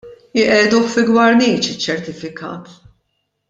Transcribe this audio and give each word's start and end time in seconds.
Iqiegħduh 0.43 0.87
fi 0.93 1.03
gwarniċ 1.11 1.61
iċ-ċertifikat! 1.73 2.75